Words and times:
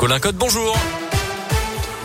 Colin 0.00 0.18
Code, 0.18 0.36
bonjour. 0.36 1.09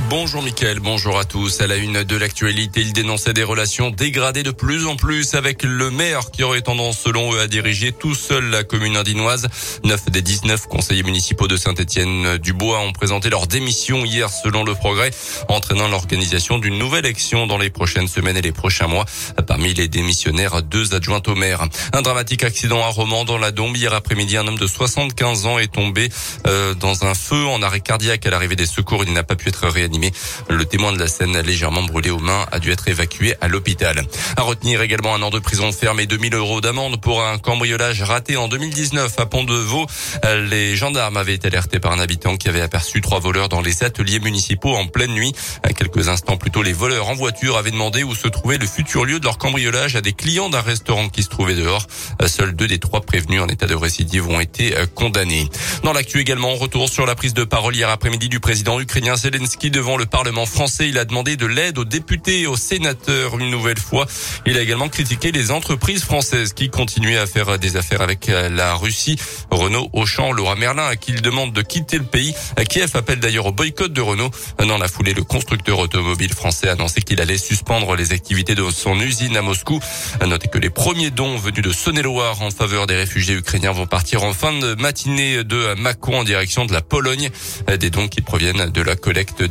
Bonjour 0.07 0.43
Mickaël, 0.43 0.79
bonjour 0.79 1.17
à 1.17 1.25
tous. 1.25 1.61
À 1.61 1.67
la 1.67 1.77
une 1.77 2.03
de 2.03 2.15
l'actualité, 2.15 2.81
il 2.81 2.93
dénonçait 2.93 3.33
des 3.33 3.43
relations 3.43 3.89
dégradées 3.89 4.43
de 4.43 4.51
plus 4.51 4.85
en 4.85 4.95
plus 4.95 5.33
avec 5.33 5.63
le 5.63 5.89
maire 5.89 6.29
qui 6.31 6.43
aurait 6.43 6.61
tendance 6.61 6.99
selon 6.99 7.33
eux 7.33 7.39
à 7.39 7.47
diriger 7.47 7.91
tout 7.91 8.13
seul 8.13 8.51
la 8.51 8.63
commune 8.63 8.97
indinoise. 8.97 9.47
Neuf 9.83 10.05
des 10.11 10.21
19 10.21 10.67
conseillers 10.67 11.01
municipaux 11.01 11.47
de 11.47 11.57
Saint-Étienne 11.57 12.37
du 12.37 12.53
Bois 12.53 12.81
ont 12.81 12.91
présenté 12.91 13.31
leur 13.31 13.47
démission 13.47 14.05
hier 14.05 14.29
selon 14.29 14.63
le 14.63 14.75
progrès, 14.75 15.09
entraînant 15.49 15.87
l'organisation 15.87 16.59
d'une 16.59 16.77
nouvelle 16.77 17.05
élection 17.05 17.47
dans 17.47 17.57
les 17.57 17.71
prochaines 17.71 18.07
semaines 18.07 18.37
et 18.37 18.43
les 18.43 18.51
prochains 18.51 18.87
mois. 18.87 19.05
Parmi 19.47 19.73
les 19.73 19.87
démissionnaires, 19.87 20.61
deux 20.61 20.93
adjoints 20.93 21.23
au 21.25 21.33
maire. 21.33 21.67
Un 21.93 22.03
dramatique 22.03 22.43
accident 22.43 22.83
à 22.83 22.89
Romans 22.89 23.25
dans 23.25 23.39
la 23.39 23.51
Dombe. 23.51 23.75
Hier 23.75 23.93
après-midi, 23.93 24.37
un 24.37 24.47
homme 24.47 24.59
de 24.59 24.67
75 24.67 25.47
ans 25.47 25.57
est 25.57 25.73
tombé 25.73 26.09
euh, 26.45 26.75
dans 26.75 27.05
un 27.05 27.15
feu 27.15 27.47
en 27.47 27.63
arrêt 27.63 27.79
cardiaque 27.79 28.27
à 28.27 28.29
l'arrivée 28.29 28.55
des 28.55 28.67
secours. 28.67 29.03
Il 29.03 29.11
n'a 29.11 29.23
pas 29.23 29.35
pu 29.35 29.49
être 29.49 29.67
réanimé 29.67 29.94
le 30.49 30.65
témoin 30.65 30.91
de 30.93 30.99
la 30.99 31.07
scène, 31.07 31.39
légèrement 31.39 31.83
brûlé 31.83 32.09
aux 32.09 32.19
mains, 32.19 32.45
a 32.51 32.59
dû 32.59 32.71
être 32.71 32.87
évacué 32.87 33.35
à 33.41 33.47
l'hôpital. 33.47 34.01
À 34.37 34.41
retenir 34.41 34.81
également 34.81 35.15
un 35.15 35.21
an 35.21 35.29
de 35.29 35.39
prison 35.39 35.71
ferme 35.71 35.99
et 35.99 36.05
2000 36.05 36.35
euros 36.35 36.61
d'amende 36.61 36.99
pour 37.01 37.23
un 37.23 37.37
cambriolage 37.37 38.01
raté 38.01 38.37
en 38.37 38.47
2019 38.47 39.13
à 39.19 39.25
Pont-de-Vaux. 39.25 39.85
Les 40.49 40.75
gendarmes 40.75 41.17
avaient 41.17 41.35
été 41.35 41.47
alertés 41.47 41.79
par 41.79 41.91
un 41.91 41.99
habitant 41.99 42.37
qui 42.37 42.49
avait 42.49 42.61
aperçu 42.61 43.01
trois 43.01 43.19
voleurs 43.19 43.49
dans 43.49 43.61
les 43.61 43.83
ateliers 43.83 44.19
municipaux 44.19 44.75
en 44.75 44.87
pleine 44.87 45.11
nuit. 45.11 45.33
Quelques 45.77 46.09
instants 46.09 46.37
plus 46.37 46.51
tôt, 46.51 46.63
les 46.63 46.73
voleurs 46.73 47.07
en 47.09 47.13
voiture 47.13 47.57
avaient 47.57 47.71
demandé 47.71 48.03
où 48.03 48.15
se 48.15 48.27
trouvait 48.27 48.57
le 48.57 48.67
futur 48.67 49.05
lieu 49.05 49.19
de 49.19 49.25
leur 49.25 49.37
cambriolage 49.37 49.95
à 49.95 50.01
des 50.01 50.13
clients 50.13 50.49
d'un 50.49 50.61
restaurant 50.61 51.09
qui 51.09 51.23
se 51.23 51.29
trouvait 51.29 51.55
dehors. 51.55 51.85
Seuls 52.27 52.55
deux 52.55 52.67
des 52.67 52.79
trois 52.79 53.01
prévenus 53.01 53.41
en 53.41 53.47
état 53.47 53.67
de 53.67 53.75
récidive 53.75 54.27
ont 54.27 54.39
été 54.39 54.73
condamnés. 54.95 55.49
Dans 55.83 55.93
l'actu 55.93 56.19
également, 56.19 56.55
retour 56.55 56.89
sur 56.89 57.05
la 57.05 57.15
prise 57.15 57.33
de 57.33 57.43
parole 57.43 57.75
hier 57.75 57.89
après-midi 57.89 58.29
du 58.29 58.39
président 58.39 58.79
ukrainien 58.79 59.15
Zelensky 59.15 59.69
devant 59.69 59.84
le 59.85 60.05
Parlement 60.05 60.45
français. 60.45 60.89
Il 60.89 60.97
a 60.97 61.05
demandé 61.05 61.37
de 61.37 61.45
l'aide 61.45 61.77
aux 61.77 61.85
députés 61.85 62.41
et 62.41 62.47
aux 62.47 62.57
sénateurs 62.57 63.37
une 63.39 63.51
nouvelle 63.51 63.77
fois. 63.77 64.07
Il 64.45 64.57
a 64.57 64.61
également 64.61 64.89
critiqué 64.89 65.31
les 65.31 65.51
entreprises 65.51 66.03
françaises 66.03 66.53
qui 66.53 66.69
continuaient 66.69 67.19
à 67.19 67.27
faire 67.27 67.59
des 67.59 67.77
affaires 67.77 68.01
avec 68.01 68.27
la 68.27 68.73
Russie. 68.75 69.17
Renault, 69.51 69.89
Auchan, 69.93 70.31
Laura 70.31 70.55
Merlin 70.55 70.87
à 70.87 70.95
qui 70.95 71.11
il 71.11 71.21
demande 71.21 71.53
de 71.53 71.61
quitter 71.61 71.97
le 71.99 72.03
pays. 72.03 72.33
Kiev 72.67 72.91
appelle 72.95 73.19
d'ailleurs 73.19 73.45
au 73.45 73.51
boycott 73.51 73.93
de 73.93 74.01
Renault. 74.01 74.31
Dans 74.57 74.77
la 74.77 74.87
foulée, 74.87 75.13
le 75.13 75.23
constructeur 75.23 75.77
automobile 75.79 76.33
français 76.33 76.67
a 76.67 76.71
annoncé 76.71 77.01
qu'il 77.01 77.21
allait 77.21 77.37
suspendre 77.37 77.95
les 77.95 78.11
activités 78.11 78.55
de 78.55 78.69
son 78.71 78.99
usine 78.99 79.37
à 79.37 79.43
Moscou. 79.43 79.79
Notez 80.25 80.47
que 80.47 80.57
les 80.57 80.71
premiers 80.71 81.11
dons 81.11 81.37
venus 81.37 81.63
de 81.63 81.71
Saône-et-Loire 81.71 82.41
en 82.41 82.49
faveur 82.49 82.87
des 82.87 82.95
réfugiés 82.95 83.35
ukrainiens 83.35 83.71
vont 83.71 83.85
partir 83.85 84.23
en 84.23 84.33
fin 84.33 84.51
de 84.51 84.73
matinée 84.75 85.43
de 85.43 85.75
Mâcon 85.75 86.19
en 86.19 86.23
direction 86.23 86.65
de 86.65 86.73
la 86.73 86.81
Pologne. 86.81 87.29
Des 87.79 87.89
dons 87.91 88.07
qui 88.07 88.21
proviennent 88.21 88.71
de 88.71 88.81
la 88.81 88.95
collecte 88.95 89.43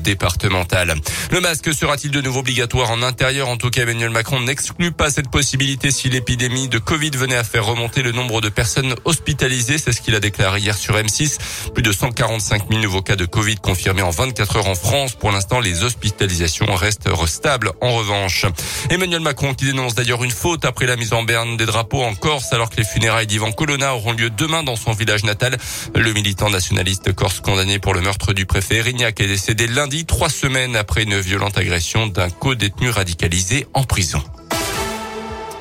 le 1.31 1.41
masque 1.41 1.75
sera-t-il 1.75 2.11
de 2.11 2.21
nouveau 2.23 2.41
obligatoire 2.41 2.91
en 2.91 3.03
intérieur? 3.03 3.49
En 3.49 3.57
tout 3.57 3.69
cas, 3.69 3.83
Emmanuel 3.83 4.09
Macron 4.09 4.41
n'exclut 4.41 4.91
pas 4.91 5.11
cette 5.11 5.29
possibilité 5.29 5.91
si 5.91 6.09
l'épidémie 6.09 6.69
de 6.69 6.79
Covid 6.79 7.11
venait 7.11 7.37
à 7.37 7.45
faire 7.45 7.67
remonter 7.67 8.03
le 8.03 8.13
nombre 8.13 8.41
de 8.41 8.49
personnes 8.49 8.95
hospitalisées. 9.05 9.77
C'est 9.77 9.93
ce 9.93 10.01
qu'il 10.01 10.15
a 10.15 10.21
déclaré 10.21 10.61
hier 10.61 10.77
sur 10.77 10.97
M6. 10.97 11.39
Plus 11.75 11.83
de 11.83 11.93
145 11.93 12.69
000 12.71 12.81
nouveaux 12.81 13.03
cas 13.03 13.17
de 13.17 13.27
Covid 13.27 13.57
confirmés 13.57 14.03
en 14.03 14.11
24 14.11 14.57
heures 14.57 14.69
en 14.69 14.75
France. 14.75 15.15
Pour 15.15 15.31
l'instant, 15.31 15.61
les 15.61 15.85
hospitalisations 15.85 16.75
restent 16.75 17.11
stables. 17.27 17.73
En 17.83 17.95
revanche, 17.95 18.47
Emmanuel 18.89 19.21
Macron 19.21 19.55
qui 19.55 19.67
dénonce 19.67 19.95
d'ailleurs 19.95 20.25
une 20.25 20.31
faute 20.31 20.65
après 20.65 20.87
la 20.87 20.97
mise 20.97 21.13
en 21.13 21.23
berne 21.23 21.57
des 21.57 21.67
drapeaux 21.67 22.03
en 22.03 22.15
Corse 22.15 22.53
alors 22.53 22.71
que 22.71 22.77
les 22.77 22.85
funérailles 22.85 23.27
d'Ivan 23.27 23.53
Colonna 23.53 23.95
auront 23.95 24.13
lieu 24.13 24.31
demain 24.31 24.63
dans 24.63 24.77
son 24.77 24.93
village 24.93 25.25
natal. 25.25 25.59
Le 25.95 26.13
militant 26.13 26.49
nationaliste 26.49 27.13
corse 27.13 27.41
condamné 27.41 27.79
pour 27.79 27.93
le 27.93 28.01
meurtre 28.01 28.33
du 28.33 28.47
préfet 28.47 28.77
Erignac 28.77 29.21
est 29.21 29.27
décédé 29.27 29.67
lundi 29.67 30.05
trois 30.15 30.29
semaines 30.29 30.77
après 30.77 31.03
une 31.03 31.19
violente 31.19 31.59
agression 31.59 32.07
d'un 32.07 32.31
co-détenu 32.31 32.89
radicalisé 32.89 33.67
en 33.75 33.83
prison. 33.83 34.23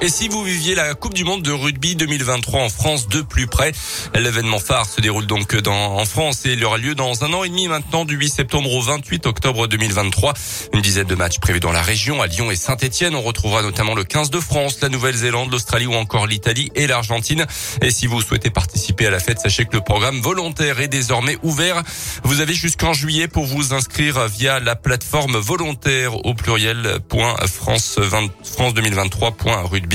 Et 0.03 0.09
si 0.09 0.27
vous 0.27 0.43
viviez 0.43 0.75
la 0.75 0.95
Coupe 0.95 1.14
du 1.14 1.23
Monde 1.23 1.43
de 1.43 1.52
rugby 1.53 1.95
2023 1.95 2.59
en 2.59 2.67
France 2.67 3.08
de 3.08 3.21
plus 3.21 3.47
près, 3.47 3.71
l'événement 4.14 4.59
phare 4.59 4.86
se 4.86 4.99
déroule 4.99 5.25
donc 5.27 5.55
dans, 5.55 5.95
en 5.97 6.03
France 6.03 6.45
et 6.45 6.52
il 6.52 6.65
aura 6.65 6.77
lieu 6.77 6.93
dans 6.93 7.23
un 7.23 7.31
an 7.31 7.45
et 7.45 7.49
demi 7.49 7.69
maintenant 7.69 8.03
du 8.03 8.17
8 8.17 8.30
septembre 8.30 8.73
au 8.73 8.81
28 8.81 9.25
octobre 9.27 9.65
2023. 9.65 10.33
Une 10.73 10.81
dizaine 10.81 11.08
de 11.08 11.15
matchs 11.15 11.39
prévus 11.39 11.61
dans 11.61 11.71
la 11.71 11.81
région, 11.81 12.21
à 12.21 12.27
Lyon 12.27 12.52
et 12.52 12.58
Saint-Etienne. 12.58 13.15
On 13.15 13.21
retrouvera 13.21 13.61
notamment 13.61 13.95
le 13.95 14.03
15 14.03 14.30
de 14.30 14.42
France, 14.42 14.81
la 14.81 14.89
Nouvelle-Zélande, 14.89 15.49
l'Australie 15.49 15.87
ou 15.87 15.93
encore 15.93 16.27
l'Italie 16.27 16.69
et 16.75 16.86
l'Argentine. 16.86 17.45
Et 17.81 17.89
si 17.89 18.05
vous 18.05 18.21
souhaitez 18.21 18.49
participer 18.49 19.08
à 19.08 19.09
la 19.09 19.21
fête, 19.21 19.39
sachez 19.39 19.63
que 19.63 19.77
le 19.77 19.81
programme 19.81 20.19
volontaire 20.19 20.81
est 20.81 20.89
désormais 20.89 21.37
ouvert. 21.43 21.81
Vous 22.25 22.42
avez 22.42 22.53
jusqu'en 22.53 22.92
juillet 22.92 23.30
pour 23.30 23.45
vous 23.45 23.73
inscrire 23.73 24.27
via 24.27 24.59
la 24.59 24.75
plateforme 24.75 25.37
volontaire 25.37 26.25
au 26.25 26.33
pluriel 26.33 26.99
France 27.47 27.97
2023.rugby. 28.02 29.92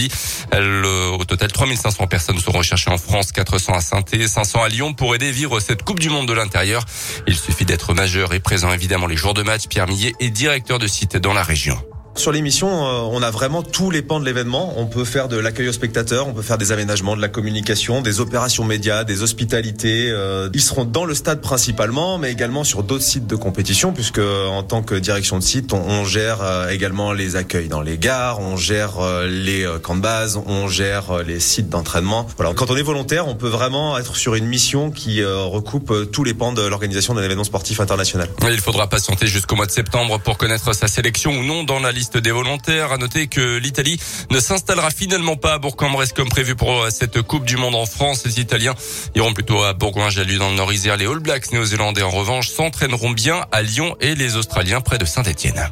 Au 0.52 1.24
total, 1.24 1.50
3500 1.50 2.06
personnes 2.06 2.38
sont 2.38 2.52
recherchées 2.52 2.90
en 2.90 2.98
France, 2.98 3.32
400 3.32 3.74
à 3.74 3.80
saint 3.80 4.02
500 4.26 4.62
à 4.62 4.68
Lyon 4.68 4.94
pour 4.94 5.14
aider 5.14 5.28
à 5.28 5.32
vivre 5.32 5.60
cette 5.60 5.82
Coupe 5.82 6.00
du 6.00 6.10
Monde 6.10 6.28
de 6.28 6.32
l'intérieur. 6.32 6.84
Il 7.26 7.36
suffit 7.36 7.64
d'être 7.64 7.94
majeur 7.94 8.34
et 8.34 8.40
présent 8.40 8.72
évidemment 8.72 9.06
les 9.06 9.16
jours 9.16 9.34
de 9.34 9.42
match. 9.42 9.66
Pierre 9.68 9.86
Millet 9.86 10.14
est 10.20 10.30
directeur 10.30 10.78
de 10.78 10.86
site 10.86 11.16
dans 11.16 11.32
la 11.32 11.42
région. 11.42 11.78
Sur 12.18 12.32
l'émission, 12.32 12.68
euh, 12.68 13.08
on 13.12 13.22
a 13.22 13.30
vraiment 13.30 13.62
tous 13.62 13.92
les 13.92 14.02
pans 14.02 14.18
de 14.18 14.24
l'événement. 14.24 14.74
On 14.76 14.86
peut 14.86 15.04
faire 15.04 15.28
de 15.28 15.36
l'accueil 15.36 15.68
aux 15.68 15.72
spectateurs, 15.72 16.26
on 16.26 16.32
peut 16.32 16.42
faire 16.42 16.58
des 16.58 16.72
aménagements, 16.72 17.14
de 17.14 17.20
la 17.20 17.28
communication, 17.28 18.00
des 18.00 18.18
opérations 18.18 18.64
médias, 18.64 19.04
des 19.04 19.22
hospitalités. 19.22 20.10
Euh, 20.10 20.48
ils 20.52 20.60
seront 20.60 20.84
dans 20.84 21.04
le 21.04 21.14
stade 21.14 21.40
principalement, 21.40 22.18
mais 22.18 22.32
également 22.32 22.64
sur 22.64 22.82
d'autres 22.82 23.04
sites 23.04 23.28
de 23.28 23.36
compétition, 23.36 23.92
puisque 23.92 24.18
en 24.18 24.64
tant 24.64 24.82
que 24.82 24.96
direction 24.96 25.38
de 25.38 25.44
site, 25.44 25.72
on, 25.72 26.04
gère 26.04 26.42
euh, 26.42 26.70
également 26.70 27.12
les 27.12 27.36
accueils 27.36 27.68
dans 27.68 27.82
les 27.82 27.98
gares, 27.98 28.40
on 28.40 28.56
gère 28.56 28.96
les 29.28 29.64
camps 29.84 29.94
de 29.94 30.00
base, 30.00 30.40
on 30.44 30.66
gère 30.66 31.22
les 31.24 31.38
sites 31.38 31.68
d'entraînement. 31.68 32.26
Voilà. 32.36 32.52
Quand 32.52 32.72
on 32.72 32.76
est 32.76 32.82
volontaire, 32.82 33.28
on 33.28 33.36
peut 33.36 33.48
vraiment 33.48 33.96
être 33.96 34.16
sur 34.16 34.34
une 34.34 34.46
mission 34.46 34.90
qui 34.90 35.24
recoupe 35.24 36.10
tous 36.10 36.24
les 36.24 36.34
pans 36.34 36.52
de 36.52 36.62
l'organisation 36.62 37.14
d'un 37.14 37.22
événement 37.22 37.44
sportif 37.44 37.78
international. 37.78 38.28
Il 38.42 38.60
faudra 38.60 38.88
patienter 38.88 39.28
jusqu'au 39.28 39.54
mois 39.54 39.66
de 39.66 39.70
septembre 39.70 40.18
pour 40.18 40.36
connaître 40.36 40.74
sa 40.74 40.88
sélection 40.88 41.30
ou 41.30 41.44
non 41.44 41.62
dans 41.62 41.78
la 41.78 41.92
liste 41.92 42.07
des 42.16 42.30
volontaires. 42.30 42.92
À 42.92 42.98
noter 42.98 43.26
que 43.26 43.58
l'Italie 43.58 44.00
ne 44.30 44.40
s'installera 44.40 44.90
finalement 44.90 45.36
pas 45.36 45.54
à 45.54 45.58
Bourg-en-Bresse 45.58 46.12
comme 46.12 46.28
prévu 46.28 46.56
pour 46.56 46.86
cette 46.90 47.22
Coupe 47.22 47.44
du 47.44 47.56
Monde 47.56 47.74
en 47.74 47.86
France. 47.86 48.24
Les 48.24 48.40
Italiens 48.40 48.74
iront 49.14 49.34
plutôt 49.34 49.62
à 49.62 49.74
Bourgoin-Jallieu 49.74 50.38
dans 50.38 50.50
le 50.50 50.56
Nord-Isère. 50.56 50.96
Les 50.96 51.06
All 51.06 51.18
Blacks 51.18 51.52
néo-zélandais 51.52 52.02
en 52.02 52.10
revanche 52.10 52.48
s'entraîneront 52.48 53.10
bien 53.10 53.44
à 53.52 53.62
Lyon 53.62 53.96
et 54.00 54.14
les 54.14 54.36
Australiens 54.36 54.80
près 54.80 54.98
de 54.98 55.04
Saint-Etienne. 55.04 55.70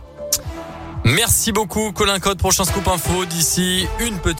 Merci 1.06 1.52
beaucoup 1.52 1.92
Colin 1.92 2.18
Code. 2.18 2.36
Prochain 2.36 2.64
scoop 2.64 2.88
info 2.88 3.24
d'ici 3.26 3.86
une 4.00 4.18
petite 4.18 4.26